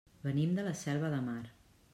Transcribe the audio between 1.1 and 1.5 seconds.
de Mar.